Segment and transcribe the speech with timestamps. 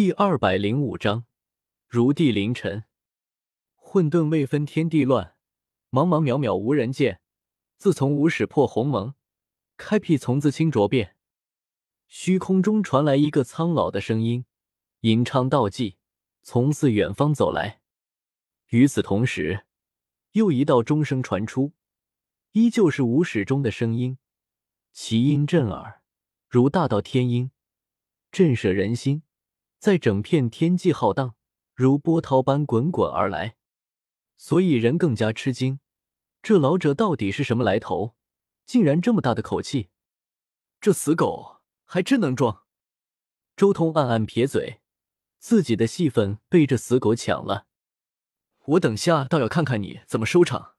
[0.00, 1.24] 第二百零五章，
[1.88, 2.84] 如地凌尘，
[3.74, 5.34] 混沌未分天地乱，
[5.90, 7.20] 茫茫渺渺无人见。
[7.78, 9.16] 自从无始破鸿蒙，
[9.76, 11.16] 开辟从自清浊变。
[12.06, 14.44] 虚空中传来一个苍老的声音，
[15.00, 15.98] 吟唱道迹，
[16.42, 17.80] 从似远方走来。
[18.68, 19.66] 与此同时，
[20.30, 21.72] 又一道钟声传出，
[22.52, 24.18] 依旧是无始中的声音，
[24.92, 26.02] 其音震耳，
[26.48, 27.50] 如大道天音，
[28.30, 29.24] 震慑人心。
[29.78, 31.36] 在整片天际浩荡，
[31.74, 33.56] 如波涛般滚滚而来，
[34.36, 35.78] 所以人更加吃惊。
[36.42, 38.16] 这老者到底是什么来头？
[38.66, 39.90] 竟然这么大的口气！
[40.80, 42.64] 这死狗还真能装！
[43.56, 44.80] 周通暗暗撇嘴，
[45.38, 47.66] 自己的戏份被这死狗抢了。
[48.64, 50.74] 我等下倒要看看你怎么收场。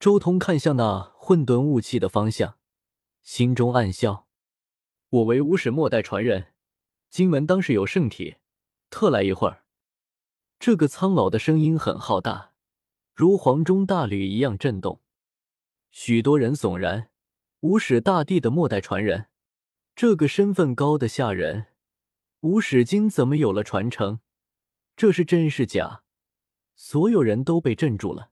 [0.00, 2.58] 周通看向那混沌雾气的方向，
[3.22, 4.26] 心中暗笑：
[5.10, 6.54] 我为无始末代传人。
[7.10, 8.36] 今门当是有圣体，
[8.90, 9.64] 特来一会儿。
[10.58, 12.52] 这个苍老的声音很浩大，
[13.14, 15.00] 如黄钟大吕一样震动。
[15.90, 17.10] 许多人悚然，
[17.60, 19.28] 无始大帝的末代传人，
[19.96, 21.68] 这个身份高的吓人。
[22.40, 24.20] 无始经怎么有了传承？
[24.94, 26.02] 这是真是假？
[26.76, 28.30] 所有人都被镇住了，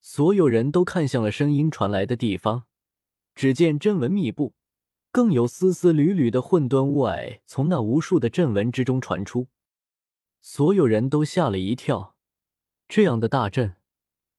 [0.00, 2.66] 所有人都看向了声音传来的地方，
[3.34, 4.54] 只见真文密布。
[5.10, 9.48] 更有丝丝缕缕的混沌雾霭从那无数的阵纹之中传出，
[10.40, 12.14] 所有人都吓了一跳。
[12.88, 13.76] 这样的大阵，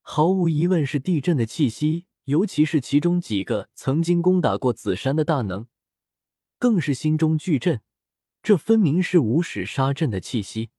[0.02, 5.68] 毫无疑问是地震的气息，尤其是其中几个曾经攻打过紫山的大能，
[6.58, 7.82] 更是心中巨震。
[8.42, 10.70] 这分明是无始杀阵的气息。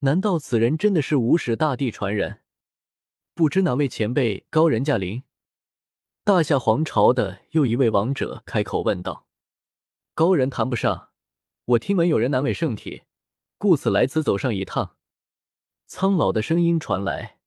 [0.00, 2.42] 难道此人真的是无始大帝传人？
[3.34, 5.22] 不知哪位前辈高人驾临？
[6.28, 9.26] 大夏皇朝的又一位王者开口问道
[10.12, 11.08] ：“高人谈不上，
[11.64, 13.04] 我听闻有人难为圣体，
[13.56, 14.94] 故此来此走上一趟。”
[15.88, 17.38] 苍老的声音传来。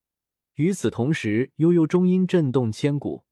[0.55, 3.23] 与此同时，悠悠中音震动千古，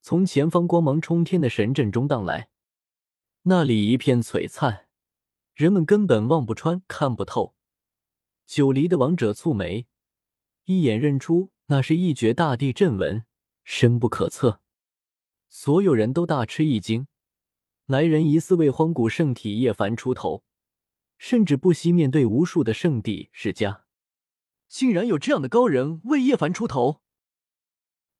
[0.00, 2.48] 从前方光芒冲天的神阵中荡来。
[3.42, 4.86] 那里一片璀璨，
[5.52, 7.54] 人们根本望不穿、看不透。
[8.46, 9.88] 九黎的王者蹙眉，
[10.64, 13.26] 一眼认出那是一绝大地阵纹，
[13.62, 14.62] 深不可测。
[15.48, 17.06] 所有人都大吃一惊，
[17.86, 20.44] 来人疑似为荒古圣体叶凡出头，
[21.18, 23.84] 甚至不惜面对无数的圣地世家，
[24.68, 27.00] 竟然有这样的高人为叶凡出头，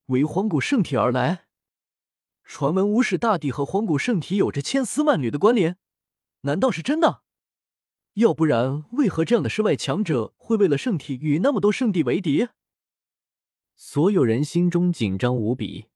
[0.06, 1.46] 为荒古圣体而来。
[2.44, 5.78] 传闻无始大帝和荒古圣体有着千丝万缕的关联，
[6.42, 7.22] 难道是真的？
[8.14, 12.48] 要不然，为何这样的世外强者会为了圣体与那么多圣地为敌？
[13.74, 15.86] 所有人心中紧张无比。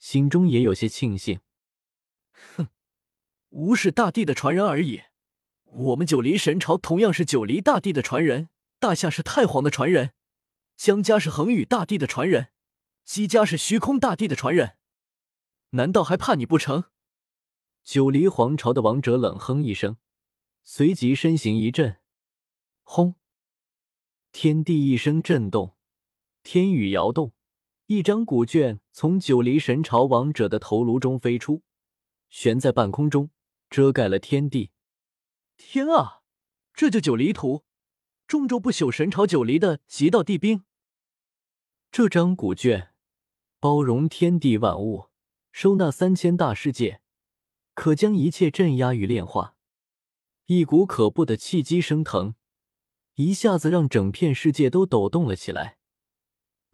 [0.00, 1.40] 心中也有些庆幸。
[2.56, 2.68] 哼，
[3.50, 5.02] 无是大帝的传人而已。
[5.64, 8.48] 我们九黎神朝同样是九黎大帝的传人，
[8.80, 10.14] 大夏是太皇的传人，
[10.76, 12.48] 江家是恒宇大帝的传人，
[13.04, 14.76] 姬家是虚空大帝的传人。
[15.70, 16.86] 难道还怕你不成？
[17.84, 19.98] 九黎皇朝的王者冷哼一声，
[20.62, 21.98] 随即身形一震，
[22.82, 23.14] 轰！
[24.32, 25.76] 天地一声震动，
[26.42, 27.32] 天宇摇动。
[27.90, 31.64] 一张古卷从九黎神朝王者的头颅中飞出，
[32.28, 33.30] 悬在半空中，
[33.68, 34.70] 遮盖了天地。
[35.56, 36.22] 天啊，
[36.72, 37.64] 这就九黎图，
[38.28, 40.62] 中州不朽神朝九黎的极道地兵。
[41.90, 42.94] 这张古卷
[43.58, 45.08] 包容天地万物，
[45.50, 47.00] 收纳三千大世界，
[47.74, 49.56] 可将一切镇压与炼化。
[50.46, 52.36] 一股可怖的气机升腾，
[53.16, 55.79] 一下子让整片世界都抖动了起来。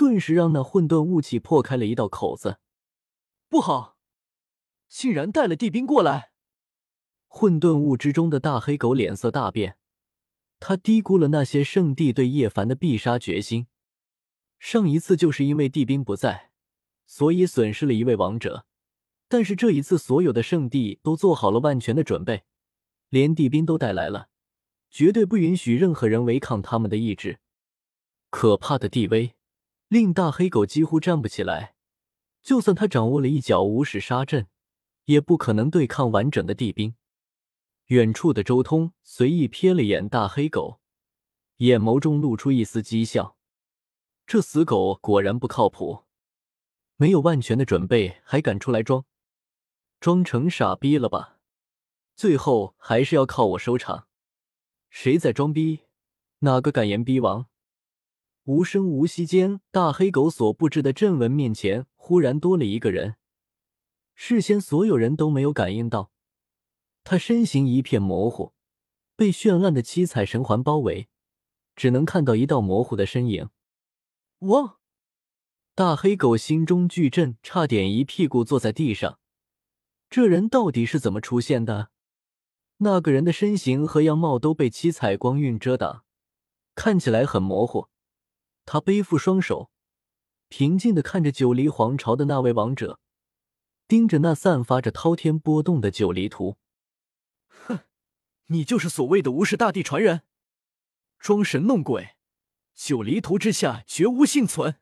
[0.07, 2.61] 顿时让那混沌雾气破开了一道口子。
[3.49, 3.99] 不好，
[4.87, 6.31] 竟然带了地兵过来！
[7.27, 9.79] 混沌雾之中的大黑狗脸色大变，
[10.61, 13.67] 他低估了那些圣地对叶凡的必杀决心。
[14.61, 16.53] 上一次就是因为地兵不在，
[17.05, 18.65] 所以损失了一位王者，
[19.27, 22.45] 但是这一次所有的圣地都做好了万全的准备，
[23.09, 24.29] 连地兵都带来了，
[24.89, 27.41] 绝对不允许任何人违抗他们的意志。
[28.31, 29.36] 可怕的地威！
[29.89, 31.75] 令大黑狗几乎站不起来，
[32.43, 34.49] 就算他掌握了一脚无始杀阵，
[35.05, 36.97] 也不可能对抗完整的地兵。
[37.87, 40.81] 远处的周通随意瞥了眼大黑狗，
[41.59, 43.37] 眼眸中露出一丝讥笑：
[44.27, 46.05] 这死狗果然不靠谱，
[46.97, 49.05] 没有万全的准备还敢出来装，
[50.01, 51.39] 装成傻逼了吧？
[52.17, 54.09] 最后还是要靠我收场。
[54.91, 55.83] 谁在装逼？
[56.41, 57.47] 哪个敢言逼王？
[58.47, 63.17] 无声无息间，大黑狗所布置的阵纹面前，忽然多了一个人。
[64.15, 66.13] 事先所有人都没有感应到，
[67.03, 68.53] 他身形一片模糊，
[69.17, 71.09] 被绚烂的七彩神环包围，
[71.75, 73.49] 只能看到一道模糊的身影。
[74.39, 74.79] 我
[75.75, 79.19] 大黑狗心中巨震，差点一屁股坐在地上。
[80.09, 81.91] 这人到底是怎么出现的？
[82.77, 86.05] 那个人的身形和样貌都被七彩光晕遮挡，
[86.77, 87.89] 看起来很模糊。
[88.67, 89.71] 他背负双手，
[90.49, 92.99] 平静的看着九黎皇朝的那位王者，
[93.89, 96.57] 盯着那散发着滔天波动的九黎图。
[97.49, 97.79] 哼，
[98.47, 100.23] 你就是所谓的无视大地传人，
[101.21, 102.17] 装神弄鬼，
[102.75, 104.77] 九黎图之下绝无幸存。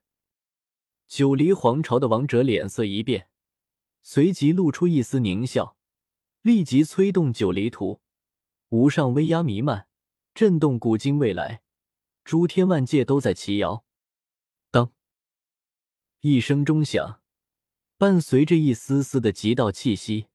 [1.06, 3.28] 九黎皇朝的王者脸色一变，
[4.02, 5.76] 随即露出一丝狞笑。
[6.40, 8.02] 立即催动九黎图，
[8.68, 9.88] 无上威压弥漫，
[10.34, 11.62] 震动古今未来，
[12.24, 13.84] 诸天万界都在齐摇。
[14.70, 14.92] 当
[16.20, 17.20] 一声钟响，
[17.98, 20.26] 伴随着一丝丝的极道气息，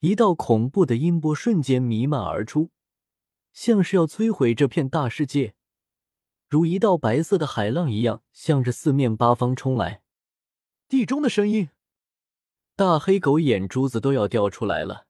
[0.00, 2.70] 一道恐怖的音波瞬间弥漫而出，
[3.52, 5.54] 像是要摧毁这片大世界，
[6.48, 10.02] 如一道白色的海浪一样，向着四面八方冲来。
[10.88, 11.68] 地中的声音，
[12.74, 15.06] 大黑狗眼珠子都要掉出来了。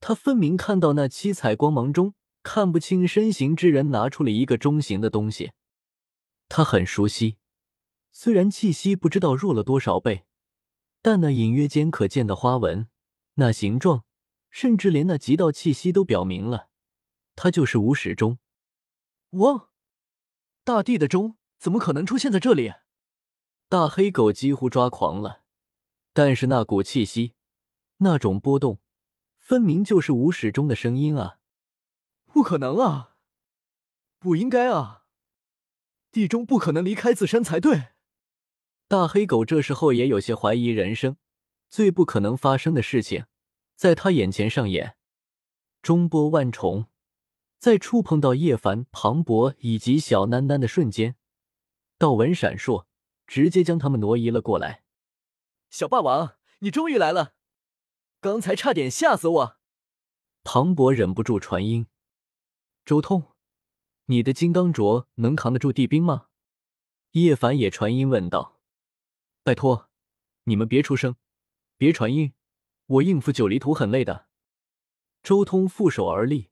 [0.00, 5.52] 他分明看到那七彩光芒中看不清身形之人拿出了一个中型的东西，
[6.48, 7.36] 他很熟悉，
[8.10, 10.24] 虽然气息不知道弱了多少倍，
[11.00, 12.88] 但那隐约间可见的花纹、
[13.34, 14.04] 那形状，
[14.50, 16.68] 甚至连那极道气息都表明了，
[17.36, 18.38] 他就是无始钟。
[19.30, 19.70] 我，
[20.64, 22.72] 大地的钟怎么可能出现在这里？
[23.68, 25.42] 大黑狗几乎抓狂了，
[26.12, 27.34] 但是那股气息，
[27.98, 28.80] 那种波动。
[29.38, 31.38] 分明就是无始钟的声音啊！
[32.32, 33.16] 不可能啊！
[34.18, 35.04] 不应该啊！
[36.10, 37.88] 地中不可能离开紫山才对。
[38.88, 41.18] 大黑狗这时候也有些怀疑人生，
[41.68, 43.26] 最不可能发生的事情
[43.76, 44.96] 在他眼前上演。
[45.82, 46.86] 中波万重，
[47.58, 51.16] 在触碰到叶凡、庞博以及小囡囡的瞬间，
[51.98, 52.86] 道纹闪烁，
[53.26, 54.84] 直接将他们挪移了过来。
[55.68, 57.34] 小霸王，你终于来了！
[58.20, 59.56] 刚才差点吓死我！
[60.44, 61.86] 庞博忍不住传音
[62.84, 63.34] ：“周通，
[64.06, 66.26] 你的金刚镯能扛得住地冰吗？”
[67.12, 68.60] 叶凡也传音问道
[69.44, 69.90] ：“拜托，
[70.44, 71.16] 你们别出声，
[71.76, 72.32] 别传音，
[72.86, 74.26] 我应付九黎图很累的。”
[75.22, 76.50] 周通负手而立，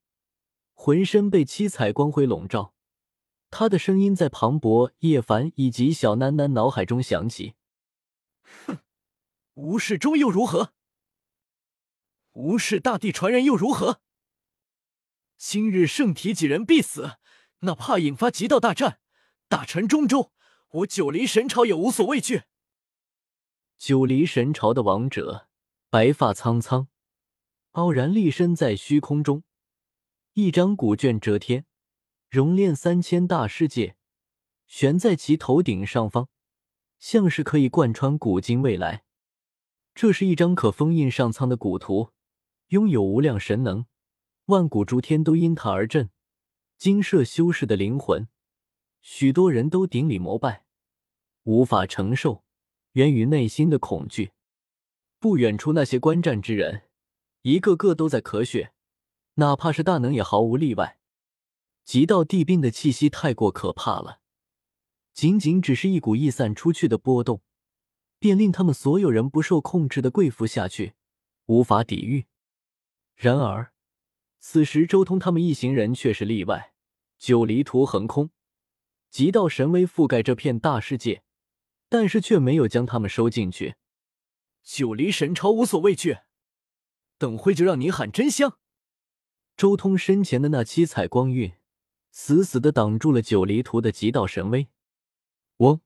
[0.75, 2.75] 浑身被七彩光辉笼罩，
[3.50, 7.55] 他的声音在庞博、叶凡以及小楠楠脑海中响起
[8.67, 8.79] ：“哼，
[9.55, 10.73] 无事中又如何？”
[12.35, 14.00] 无视大地传人又如何？
[15.43, 17.17] 今日圣体几人必死，
[17.61, 19.01] 哪怕引发极道大战，
[19.49, 20.33] 打沉中州，
[20.69, 22.43] 我九黎神朝也无所畏惧。
[23.79, 25.49] 九黎神朝的王者，
[25.89, 26.89] 白发苍苍，
[27.71, 29.43] 傲然立身在虚空中，
[30.35, 31.65] 一张古卷遮天，
[32.29, 33.97] 熔炼三千大世界，
[34.67, 36.29] 悬在其头顶上方，
[36.99, 39.05] 像是可以贯穿古今未来。
[39.95, 42.11] 这是一张可封印上苍的古图。
[42.69, 43.87] 拥有无量神能，
[44.50, 46.11] 万古诸天都因他而震。
[46.76, 48.29] 精舍修士的灵魂，
[49.02, 50.64] 许多人都顶礼膜拜，
[51.43, 52.43] 无法承受，
[52.93, 54.32] 源于内心的恐惧。
[55.19, 56.88] 不远处那些观战之人，
[57.43, 58.73] 一个个都在咳血，
[59.35, 60.99] 哪怕是大能也毫无例外。
[61.85, 64.20] 极道地冰的气息太过可怕了，
[65.13, 67.43] 仅仅只是一股溢散出去的波动，
[68.19, 70.94] 便令他们所有人不受控制的跪伏下去，
[71.44, 72.27] 无法抵御。
[73.15, 73.75] 然而，
[74.41, 76.73] 此时周通他们一行人却是例外。
[77.19, 78.31] 九黎图横空，
[79.11, 81.23] 极道神威覆盖这片大世界，
[81.91, 83.77] 但是却没有将他们收进去。
[84.63, 86.19] 九黎神朝无所畏惧，
[87.19, 88.59] 等会就让你喊真香！
[89.56, 91.53] 周通身前的那七彩光晕，
[92.11, 94.69] 死死的挡住了九黎图的极道神威。
[95.59, 95.82] 嗡，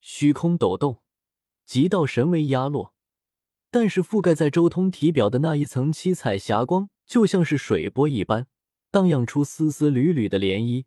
[0.00, 1.00] 虚空抖动，
[1.64, 2.92] 极道神威压落。
[3.70, 8.46] 但是覆盖在周通体表的那一层七彩霞光，就像是水波一般，
[8.90, 10.86] 荡漾出丝丝缕缕的涟漪，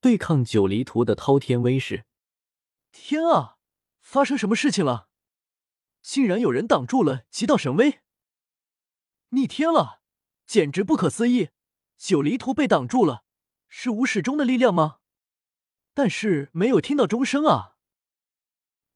[0.00, 2.06] 对抗九黎图的滔天威势。
[2.90, 3.58] 天啊，
[4.00, 5.10] 发生什么事情了？
[6.00, 8.00] 竟然有人挡住了极道神威！
[9.32, 10.00] 逆天了，
[10.46, 11.50] 简直不可思议！
[11.98, 13.24] 九黎图被挡住了，
[13.68, 15.00] 是无始钟的力量吗？
[15.92, 17.76] 但是没有听到钟声啊！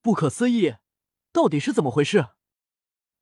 [0.01, 0.77] 不可思议，
[1.31, 2.29] 到底是怎么回事？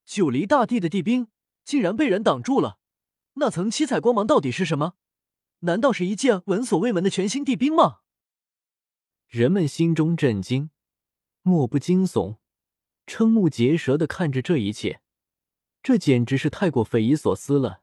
[0.06, 1.28] 九黎大地的地兵
[1.66, 2.80] 竟然被人挡住了，
[3.36, 4.96] 那层七彩光芒到底是什么？
[5.60, 8.02] 难道是一件闻所未闻的全新地冰吗？
[9.28, 10.70] 人们心中震惊，
[11.42, 12.38] 莫不惊悚，
[13.08, 15.02] 瞠目结舌的看着这一切，
[15.82, 17.82] 这简直是太过匪夷所思了，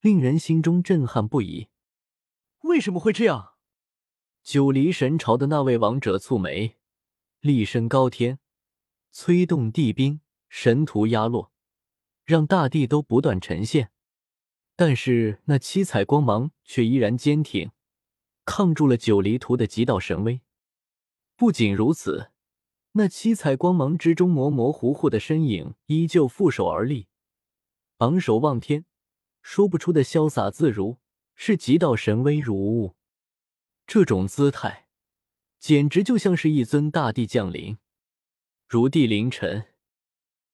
[0.00, 1.68] 令人心中震撼不已。
[2.62, 3.54] 为什么会这样？
[4.42, 6.76] 九黎神朝的那位王者蹙眉，
[7.40, 8.38] 厉声高天，
[9.10, 11.52] 催动地冰神图压落，
[12.24, 13.90] 让大地都不断沉陷。
[14.76, 17.70] 但是那七彩光芒却依然坚挺，
[18.44, 20.42] 抗住了九黎图的极道神威。
[21.34, 22.30] 不仅如此，
[22.92, 27.08] 那七彩光芒之中模模糊糊的身影依旧负手而立，
[27.98, 28.84] 昂首望天，
[29.42, 30.98] 说不出的潇洒自如，
[31.34, 32.96] 是极道神威如雾。
[33.86, 34.88] 这种姿态，
[35.58, 37.78] 简直就像是一尊大帝降临。
[38.68, 39.64] 如地临尘，